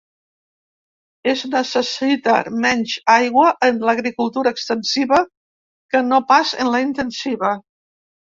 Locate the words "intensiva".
6.87-7.53